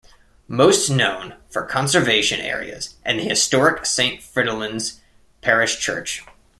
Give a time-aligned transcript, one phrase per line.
[0.47, 4.99] Most known for conservation areas and the historic Saint Fridolin's
[5.41, 6.23] Parish Church.